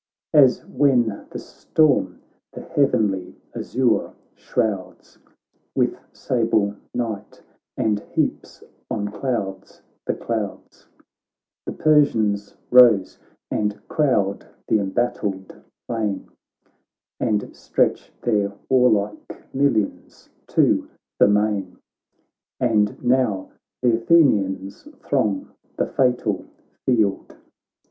As 0.33 0.65
when 0.65 1.27
the 1.29 1.37
storm 1.37 2.23
the 2.53 2.61
heavenly 2.61 3.35
azure 3.55 4.13
shrouds 4.33 5.19
With 5.75 5.95
sable 6.11 6.75
night, 6.91 7.43
and 7.77 7.99
heaps 8.09 8.63
on 8.89 9.09
clouds 9.09 9.83
the 10.07 10.15
clouds. 10.15 10.87
The 11.67 11.73
Persians 11.73 12.55
rose, 12.71 13.19
and 13.51 13.79
crowd 13.89 14.47
th' 14.67 14.71
em 14.71 14.89
battled 14.89 15.55
plain. 15.87 16.29
And 17.19 17.55
stretch 17.55 18.11
their 18.23 18.53
warlike 18.71 19.53
millions 19.53 20.29
to 20.47 20.89
the 21.19 21.27
main; 21.27 21.77
And 22.59 23.03
now 23.03 23.51
th' 23.83 23.93
Athenians 23.93 24.87
throng 25.03 25.51
the 25.77 25.85
fatal 25.85 26.47
field. 26.87 27.35